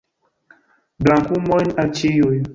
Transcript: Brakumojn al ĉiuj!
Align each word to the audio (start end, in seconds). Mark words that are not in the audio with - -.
Brakumojn 1.07 1.71
al 1.85 1.95
ĉiuj! 2.01 2.35